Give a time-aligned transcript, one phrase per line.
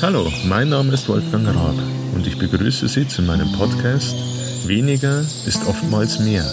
[0.00, 1.74] Hallo, mein Name ist Wolfgang Raab
[2.14, 4.14] und ich begrüße Sie zu meinem Podcast
[4.68, 6.44] Weniger ist oftmals mehr.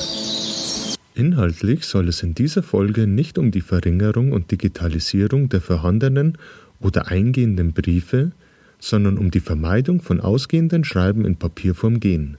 [1.14, 6.40] Inhaltlich soll es in dieser Folge nicht um die Verringerung und Digitalisierung der vorhandenen
[6.80, 8.32] oder eingehenden Briefe,
[8.80, 12.38] sondern um die Vermeidung von ausgehenden Schreiben in Papierform gehen.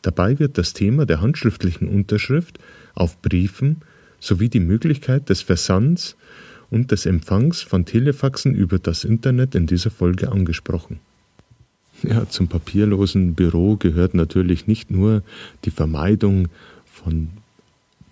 [0.00, 2.58] Dabei wird das Thema der handschriftlichen Unterschrift
[2.94, 3.82] auf Briefen
[4.20, 6.16] sowie die Möglichkeit des Versands
[6.70, 11.00] und des Empfangs von Telefaxen über das Internet in dieser Folge angesprochen.
[12.02, 15.22] Ja, zum papierlosen Büro gehört natürlich nicht nur
[15.64, 16.48] die Vermeidung
[16.84, 17.28] von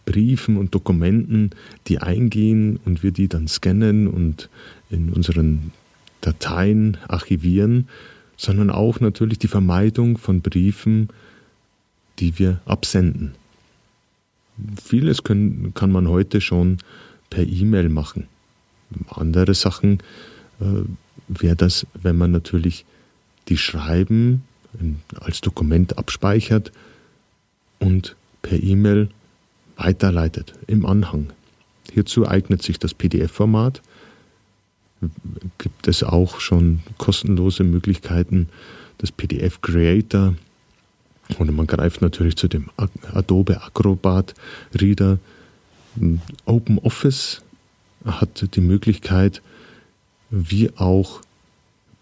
[0.06, 1.50] Briefen und Dokumenten,
[1.86, 4.48] die eingehen und wir die dann scannen und
[4.90, 5.72] in unseren
[6.20, 7.88] Dateien archivieren,
[8.36, 11.08] sondern auch natürlich die Vermeidung von Briefen,
[12.18, 13.32] die wir absenden.
[14.82, 16.78] Vieles können, kann man heute schon
[17.28, 18.28] per E-Mail machen.
[19.08, 20.00] Andere Sachen
[20.60, 20.64] äh,
[21.28, 22.84] wäre das, wenn man natürlich
[23.48, 24.42] die Schreiben
[25.20, 26.72] als Dokument abspeichert
[27.78, 29.08] und per E-Mail
[29.76, 31.32] weiterleitet im Anhang.
[31.92, 33.82] Hierzu eignet sich das PDF-Format.
[35.58, 38.48] Gibt es auch schon kostenlose Möglichkeiten
[39.00, 40.34] des PDF Creator
[41.38, 42.70] oder man greift natürlich zu dem
[43.12, 44.34] Adobe Acrobat
[44.74, 45.18] Reader.
[46.44, 47.43] OpenOffice
[48.04, 49.42] hat die Möglichkeit,
[50.30, 51.20] wie auch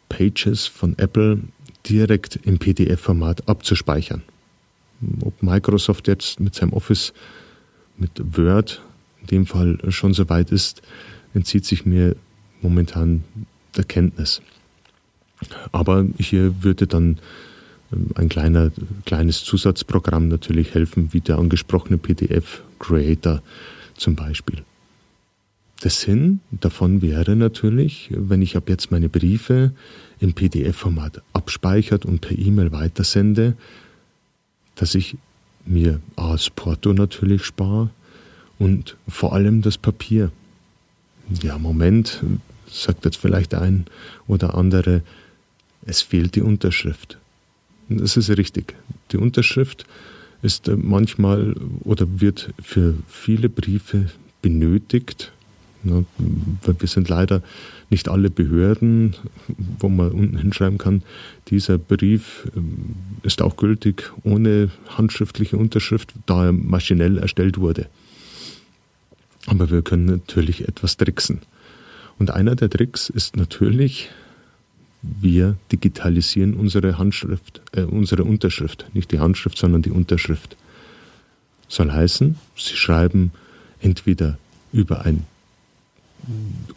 [0.08, 1.40] Pages von Apple
[1.88, 4.22] direkt im PDF-Format abzuspeichern.
[5.22, 7.12] Ob Microsoft jetzt mit seinem Office,
[7.96, 8.80] mit Word
[9.22, 10.82] in dem Fall schon so weit ist,
[11.34, 12.16] entzieht sich mir
[12.60, 13.24] momentan
[13.76, 14.42] der Kenntnis.
[15.72, 17.18] Aber hier würde dann
[17.92, 18.70] ähm, ein kleiner,
[19.04, 23.42] kleines Zusatzprogramm natürlich helfen, wie der angesprochene PDF Creator
[23.96, 24.62] zum Beispiel.
[25.82, 29.72] Der Sinn davon wäre natürlich, wenn ich ab jetzt meine Briefe
[30.20, 33.56] im PDF-Format abspeichert und per E-Mail weitersende,
[34.76, 35.16] dass ich
[35.64, 37.90] mir A, Porto natürlich spare
[38.58, 40.30] und vor allem das Papier.
[41.42, 42.22] Ja, Moment,
[42.70, 43.86] sagt jetzt vielleicht ein
[44.28, 45.02] oder andere,
[45.84, 47.18] es fehlt die Unterschrift.
[47.88, 48.74] Das ist richtig.
[49.10, 49.84] Die Unterschrift
[50.42, 54.10] ist manchmal oder wird für viele Briefe
[54.42, 55.31] benötigt,
[55.82, 57.42] wir sind leider
[57.90, 59.14] nicht alle Behörden,
[59.78, 61.02] wo man unten hinschreiben kann,
[61.48, 67.88] dieser Brief ähm, ist auch gültig ohne handschriftliche Unterschrift, da er maschinell erstellt wurde.
[69.46, 71.40] Aber wir können natürlich etwas tricksen.
[72.18, 74.10] Und einer der Tricks ist natürlich,
[75.02, 78.86] wir digitalisieren unsere Handschrift, äh, unsere Unterschrift.
[78.94, 80.56] Nicht die Handschrift, sondern die Unterschrift.
[81.68, 83.32] Soll heißen, Sie schreiben
[83.80, 84.38] entweder
[84.72, 85.26] über ein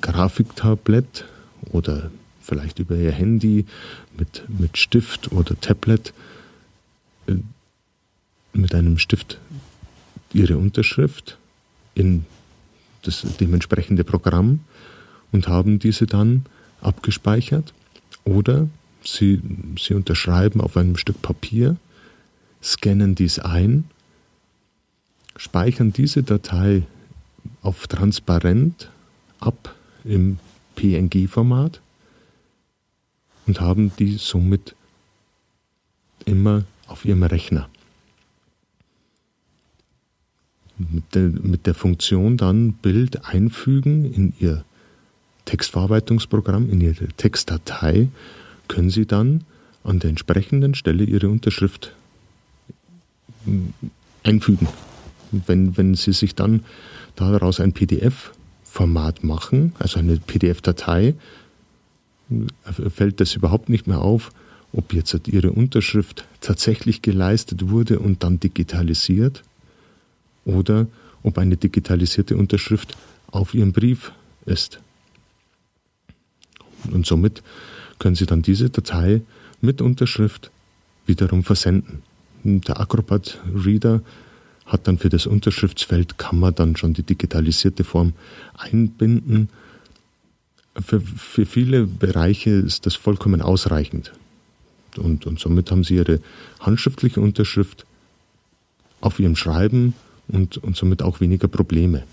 [0.01, 1.25] Grafiktablett
[1.71, 2.11] oder
[2.41, 3.65] vielleicht über ihr Handy
[4.17, 6.13] mit, mit Stift oder Tablet
[7.27, 7.35] äh,
[8.53, 9.39] mit einem Stift
[10.33, 11.37] ihre Unterschrift
[11.93, 12.25] in
[13.03, 14.59] das dementsprechende Programm
[15.31, 16.45] und haben diese dann
[16.81, 17.73] abgespeichert.
[18.23, 18.67] Oder
[19.03, 19.41] sie,
[19.79, 21.77] sie unterschreiben auf einem Stück Papier,
[22.63, 23.85] scannen dies ein,
[25.35, 26.83] speichern diese Datei
[27.61, 28.89] auf transparent
[29.45, 30.39] ab im
[30.75, 31.81] PNG-Format
[33.47, 34.75] und haben die somit
[36.25, 37.69] immer auf ihrem Rechner.
[40.77, 44.65] Mit der, mit der Funktion dann Bild einfügen in ihr
[45.45, 48.09] Textverarbeitungsprogramm, in ihre Textdatei,
[48.67, 49.45] können Sie dann
[49.83, 51.93] an der entsprechenden Stelle Ihre Unterschrift
[54.23, 54.67] einfügen.
[55.31, 56.65] Wenn, wenn Sie sich dann
[57.15, 58.34] daraus ein PDF
[58.75, 61.13] Format machen, also eine PDF-Datei,
[62.93, 64.31] fällt das überhaupt nicht mehr auf,
[64.73, 69.43] ob jetzt Ihre Unterschrift tatsächlich geleistet wurde und dann digitalisiert
[70.43, 70.87] oder
[71.23, 72.97] ob eine digitalisierte Unterschrift
[73.31, 74.11] auf Ihrem Brief
[74.45, 74.81] ist.
[76.91, 77.43] Und somit
[77.97, 79.21] können Sie dann diese Datei
[79.61, 80.51] mit Unterschrift
[81.05, 82.01] wiederum versenden.
[82.43, 84.01] Der Acrobat Reader
[84.65, 88.13] hat dann für das Unterschriftsfeld, kann man dann schon die digitalisierte Form
[88.57, 89.49] einbinden.
[90.83, 94.11] Für, für viele Bereiche ist das vollkommen ausreichend.
[94.97, 96.19] Und, und somit haben sie ihre
[96.59, 97.85] handschriftliche Unterschrift
[99.01, 99.93] auf ihrem Schreiben
[100.27, 102.03] und, und somit auch weniger Probleme.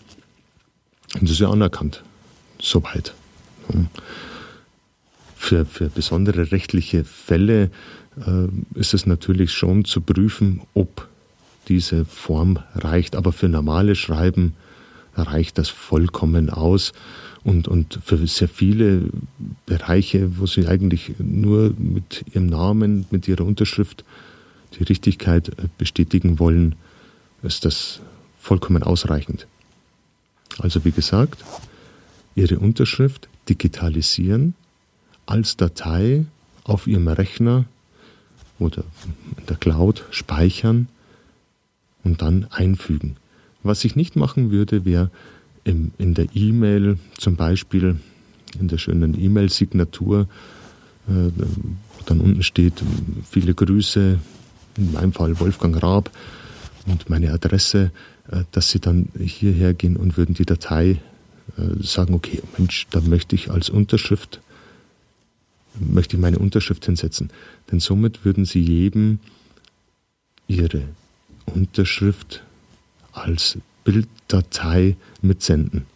[1.15, 2.03] Und das ist ja anerkannt.
[2.61, 3.15] Soweit.
[5.37, 7.71] Für, für besondere rechtliche Fälle
[8.17, 11.09] äh, ist es natürlich schon zu prüfen, ob
[11.69, 13.17] diese Form reicht.
[13.17, 14.55] Aber für normale Schreiben
[15.15, 16.93] reicht das vollkommen aus.
[17.45, 19.11] Und, und für sehr viele
[19.67, 24.05] Bereiche, wo sie eigentlich nur mit ihrem Namen, mit ihrer Unterschrift
[24.79, 26.77] die Richtigkeit äh, bestätigen wollen,
[27.43, 28.01] ist das
[28.39, 29.47] vollkommen ausreichend.
[30.59, 31.45] Also wie gesagt,
[32.35, 34.55] Ihre Unterschrift digitalisieren,
[35.27, 36.25] als Datei
[36.65, 37.67] auf Ihrem Rechner
[38.59, 38.85] oder
[39.39, 40.89] in der Cloud speichern
[42.05, 43.17] und dann einfügen.
[43.63, 45.11] Was ich nicht machen würde, wäre
[45.65, 47.97] in der E-Mail zum Beispiel,
[48.59, 50.27] in der schönen E-Mail-Signatur,
[51.09, 52.83] äh, wo dann unten steht,
[53.31, 54.19] viele Grüße,
[54.77, 56.11] in meinem Fall Wolfgang Raab
[56.87, 57.93] und meine Adresse,
[58.31, 61.01] äh, dass Sie dann hierher gehen und würden die Datei
[61.57, 64.41] äh, sagen, okay, Mensch, da möchte ich als Unterschrift,
[65.79, 67.31] möchte ich meine Unterschrift hinsetzen.
[67.71, 69.19] Denn somit würden Sie jedem
[70.49, 70.83] Ihre
[71.47, 72.43] Unterschrift
[73.13, 75.87] als Bilddatei mitsenden.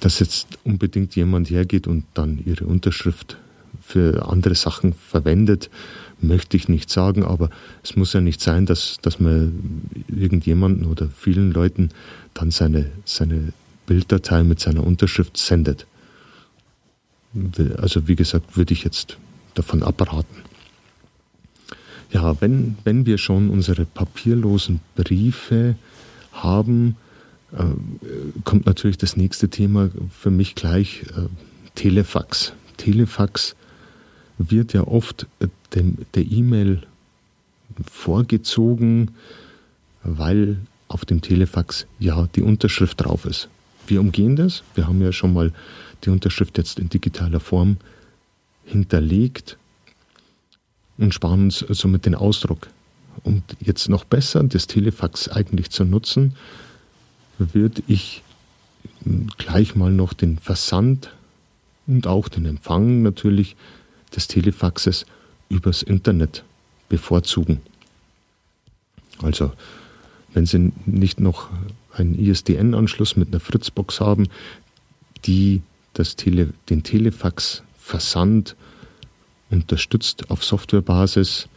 [0.00, 3.36] Dass jetzt unbedingt jemand hergeht und dann Ihre Unterschrift
[3.82, 5.70] für andere Sachen verwendet,
[6.20, 7.50] möchte ich nicht sagen, aber
[7.82, 11.90] es muss ja nicht sein, dass, dass man irgendjemanden oder vielen Leuten
[12.32, 13.52] dann seine, seine
[13.86, 15.86] Bilddatei mit seiner Unterschrift sendet.
[17.76, 19.18] Also wie gesagt, würde ich jetzt
[19.54, 20.42] davon abraten.
[22.10, 25.76] Ja, wenn, wenn wir schon unsere papierlosen Briefe
[26.32, 26.96] haben,
[27.52, 27.64] äh,
[28.44, 31.28] kommt natürlich das nächste Thema für mich gleich äh,
[31.74, 32.52] Telefax.
[32.76, 33.56] Telefax
[34.38, 36.82] wird ja oft äh, dem, der E-Mail
[37.90, 39.12] vorgezogen,
[40.02, 40.58] weil
[40.88, 43.48] auf dem Telefax ja die Unterschrift drauf ist.
[43.86, 44.62] Wir umgehen das.
[44.74, 45.52] Wir haben ja schon mal
[46.04, 47.78] die Unterschrift jetzt in digitaler Form
[48.64, 49.58] hinterlegt
[50.98, 52.68] und sparen uns somit den Ausdruck.
[53.22, 56.34] Und jetzt noch besser, das Telefax eigentlich zu nutzen,
[57.38, 58.22] würde ich
[59.38, 61.10] gleich mal noch den Versand
[61.86, 63.56] und auch den Empfang natürlich
[64.14, 65.06] des Telefaxes
[65.48, 66.44] übers Internet
[66.88, 67.60] bevorzugen.
[69.22, 69.52] Also
[70.32, 71.48] wenn Sie nicht noch
[71.92, 74.28] einen ISDN-Anschluss mit einer Fritzbox haben,
[75.24, 75.62] die
[75.92, 78.56] das Tele, den Telefax-Versand
[79.50, 81.48] unterstützt auf Softwarebasis,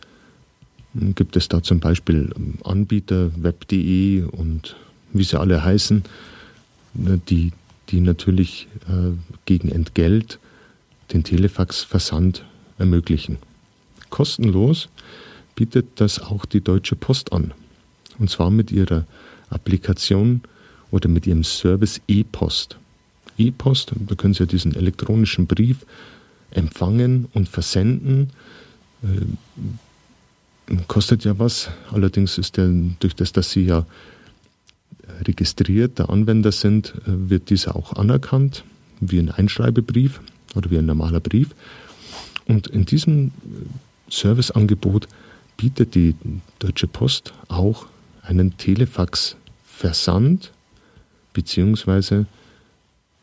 [0.94, 4.76] gibt es da zum Beispiel Anbieter, web.de und
[5.14, 6.04] wie sie alle heißen,
[6.94, 7.52] ne, die,
[7.90, 9.12] die natürlich äh,
[9.46, 10.40] gegen Entgelt
[11.14, 12.44] den Telefax-Versand
[12.78, 13.38] ermöglichen.
[14.10, 14.90] Kostenlos
[15.56, 17.54] bietet das auch die Deutsche Post an.
[18.20, 19.06] Und zwar mit ihrer
[19.50, 20.42] Applikation
[20.92, 22.78] oder mit ihrem Service E-Post.
[23.38, 25.86] E-Post, da können Sie ja diesen elektronischen Brief
[26.52, 28.32] empfangen und versenden.
[29.04, 31.70] Äh, kostet ja was.
[31.92, 33.86] Allerdings ist der, durch das, dass Sie ja
[35.26, 38.64] registrierter Anwender sind, äh, wird dieser auch anerkannt,
[39.00, 40.20] wie ein Einschreibebrief
[40.56, 41.56] oder wie ein normaler Brief.
[42.46, 43.32] Und in diesem
[44.10, 45.08] Serviceangebot
[45.58, 46.16] bietet die
[46.60, 47.88] Deutsche Post auch
[48.22, 50.52] einen Telefax-Versand
[51.34, 52.26] bzw.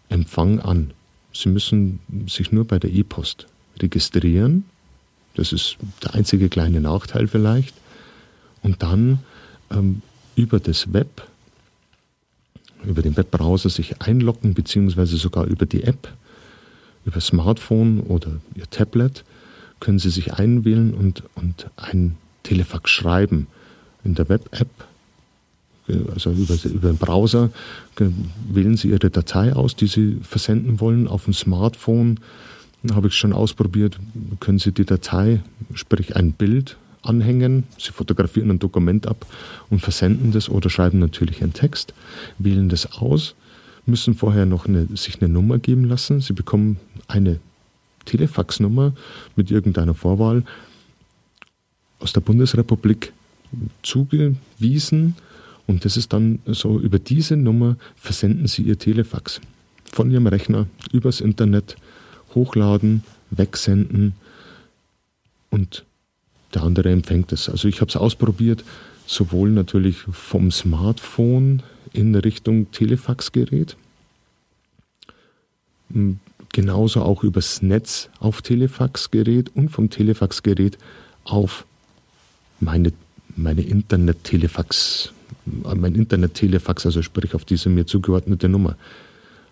[0.08, 0.92] Empfang an.
[1.34, 1.98] Sie müssen
[2.28, 3.46] sich nur bei der E-Post
[3.80, 4.64] registrieren.
[5.34, 7.74] Das ist der einzige kleine Nachteil vielleicht.
[8.62, 9.18] Und dann
[9.70, 10.00] ähm,
[10.36, 11.26] über das Web,
[12.84, 16.12] über den Webbrowser sich einloggen, beziehungsweise sogar über die App,
[17.04, 19.24] über Smartphone oder Ihr Tablet,
[19.80, 23.48] können Sie sich einwählen und, und ein Telefax schreiben.
[24.04, 24.68] In der Web-App
[26.12, 27.50] also über, über den Browser,
[28.48, 31.08] wählen Sie Ihre Datei aus, die Sie versenden wollen.
[31.08, 32.20] Auf dem Smartphone
[32.92, 33.98] habe ich schon ausprobiert,
[34.40, 35.42] können Sie die Datei,
[35.74, 37.64] sprich ein Bild, anhängen.
[37.78, 39.26] Sie fotografieren ein Dokument ab
[39.70, 41.94] und versenden das oder schreiben natürlich einen Text,
[42.38, 43.34] wählen das aus,
[43.86, 46.20] müssen vorher noch eine, sich eine Nummer geben lassen.
[46.20, 47.40] Sie bekommen eine
[48.06, 48.92] Telefaxnummer
[49.36, 50.44] mit irgendeiner Vorwahl
[52.00, 53.12] aus der Bundesrepublik
[53.82, 55.14] zugewiesen
[55.66, 59.40] und das ist dann so, über diese Nummer versenden Sie Ihr Telefax
[59.92, 61.76] von Ihrem Rechner übers Internet,
[62.34, 64.14] hochladen, wegsenden
[65.50, 65.84] und
[66.52, 67.48] der andere empfängt es.
[67.48, 68.64] Also ich habe es ausprobiert,
[69.06, 73.76] sowohl natürlich vom Smartphone in Richtung Telefaxgerät,
[76.52, 80.78] genauso auch übers Netz auf Telefaxgerät und vom Telefaxgerät
[81.24, 81.66] auf
[82.60, 82.92] meine,
[83.36, 83.62] meine
[85.64, 88.76] Internet-Telefax mein Internet-Telefax, also sprich auf diese mir zugeordnete Nummer.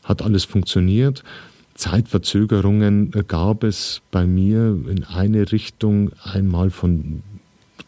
[0.04, 1.22] Hat alles funktioniert.
[1.74, 7.22] Zeitverzögerungen gab es bei mir in eine Richtung einmal von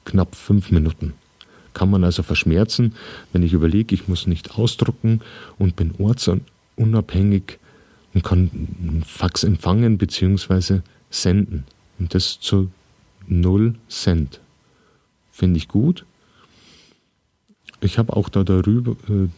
[0.04, 1.14] knapp fünf Minuten.
[1.74, 2.94] kann man also verschmerzen,
[3.32, 5.20] wenn ich überlege, ich muss nicht ausdrucken
[5.58, 7.58] und bin ortsunabhängig
[8.14, 10.80] und kann einen Fax empfangen bzw.
[11.10, 11.64] senden.
[11.98, 12.70] Und das zu
[13.26, 14.40] 0 Cent.
[15.32, 16.04] Finde ich gut.
[17.84, 19.28] Ich habe auch da darüber äh,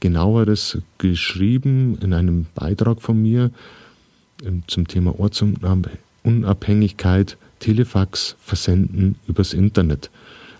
[0.00, 3.50] genaueres geschrieben in einem Beitrag von mir
[4.42, 10.08] äh, zum Thema Ortsunabhängigkeit, Telefax versenden übers Internet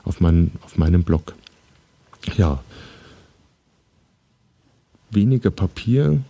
[0.04, 1.34] auf, mein, auf meinem Blog.
[2.36, 2.62] Ja,
[5.10, 6.20] weniger Papier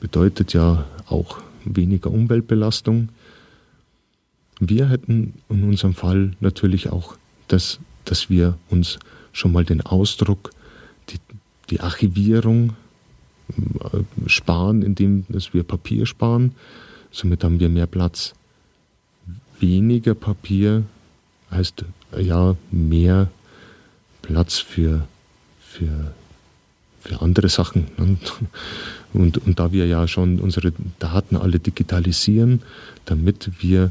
[0.00, 3.10] bedeutet ja auch weniger Umweltbelastung.
[4.58, 7.16] Wir hätten in unserem Fall natürlich auch
[7.46, 8.98] das, dass wir uns
[9.38, 10.50] schon mal den Ausdruck,
[11.10, 11.18] die,
[11.70, 12.74] die Archivierung
[13.48, 16.54] äh, sparen, indem dass wir Papier sparen.
[17.12, 18.34] Somit haben wir mehr Platz.
[19.60, 20.82] Weniger Papier
[21.50, 21.84] heißt
[22.18, 23.30] ja mehr
[24.22, 25.06] Platz für,
[25.60, 26.14] für,
[27.00, 27.86] für andere Sachen.
[29.14, 32.62] Und, und da wir ja schon unsere Daten alle digitalisieren,
[33.04, 33.90] damit wir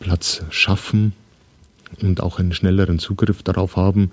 [0.00, 1.12] Platz schaffen
[2.02, 4.10] und auch einen schnelleren Zugriff darauf haben,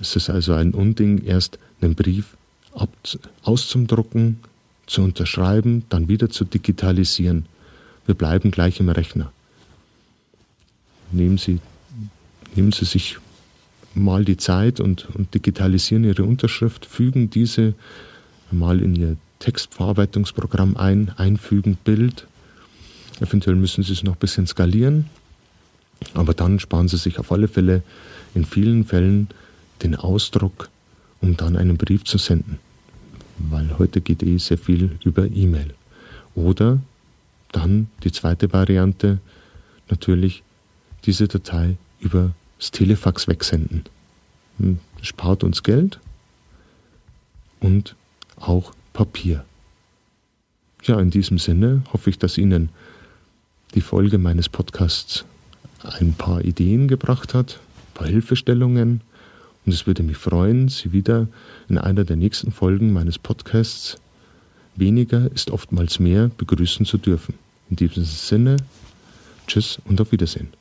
[0.00, 2.36] ist es also ein Unding, erst einen Brief
[3.42, 4.40] auszudrucken,
[4.86, 7.46] zu unterschreiben, dann wieder zu digitalisieren.
[8.06, 9.32] Wir bleiben gleich im Rechner.
[11.12, 11.60] Nehmen Sie,
[12.56, 13.18] nehmen Sie sich
[13.94, 17.74] mal die Zeit und, und digitalisieren Ihre Unterschrift, fügen diese
[18.50, 22.26] mal in Ihr Textverarbeitungsprogramm ein, einfügen Bild.
[23.20, 25.06] Eventuell müssen Sie es noch ein bisschen skalieren,
[26.14, 27.82] aber dann sparen Sie sich auf alle Fälle
[28.34, 29.28] in vielen Fällen
[29.82, 30.68] den Ausdruck,
[31.20, 32.58] um dann einen Brief zu senden.
[33.38, 35.74] Weil heute geht eh sehr viel über E-Mail.
[36.34, 36.80] Oder
[37.52, 39.18] dann die zweite Variante,
[39.88, 40.42] natürlich
[41.04, 43.84] diese Datei über das Telefax wegsenden.
[44.58, 45.98] Hm, spart uns Geld
[47.60, 47.96] und
[48.36, 49.44] auch Papier.
[50.84, 52.70] Ja, in diesem Sinne hoffe ich, dass Ihnen
[53.74, 55.24] die Folge meines Podcasts
[55.82, 59.00] ein paar Ideen gebracht hat, ein paar Hilfestellungen.
[59.66, 61.28] Und es würde mich freuen, Sie wieder
[61.68, 63.98] in einer der nächsten Folgen meines Podcasts
[64.76, 67.34] Weniger ist oftmals mehr begrüßen zu dürfen.
[67.68, 68.56] In diesem Sinne,
[69.46, 70.59] tschüss und auf Wiedersehen.